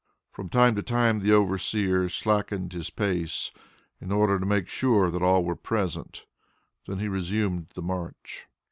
[0.31, 3.51] From time to time the overseer slackened his pace,
[3.99, 6.25] in order to make sure that all were present;
[6.87, 8.47] then he resumed the march.